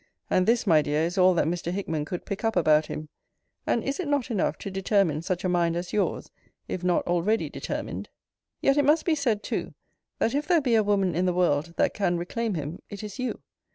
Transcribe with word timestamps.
And 0.31 0.47
this, 0.47 0.65
my 0.65 0.81
dear, 0.81 1.03
is 1.03 1.15
all 1.15 1.35
that 1.35 1.45
Mr. 1.45 1.71
Hickman 1.71 2.05
could 2.05 2.25
pick 2.25 2.43
up 2.43 2.55
about 2.55 2.87
him: 2.87 3.09
And 3.67 3.83
is 3.83 3.99
it 3.99 4.07
not 4.07 4.31
enough 4.31 4.57
to 4.57 4.71
determine 4.71 5.21
such 5.21 5.43
a 5.45 5.47
mind 5.47 5.75
as 5.75 5.93
yours, 5.93 6.31
if 6.67 6.83
not 6.83 7.05
already 7.05 7.51
determined? 7.51 8.09
Yet 8.61 8.77
it 8.77 8.83
must 8.83 9.05
be 9.05 9.13
said 9.13 9.43
too, 9.43 9.75
that 10.17 10.33
if 10.33 10.47
there 10.47 10.59
be 10.59 10.73
a 10.73 10.81
woman 10.81 11.13
in 11.13 11.27
the 11.27 11.33
world 11.35 11.75
that 11.77 11.93
can 11.93 12.17
reclaim 12.17 12.55
him, 12.55 12.81
it 12.89 13.03
is 13.03 13.19
you. 13.19 13.41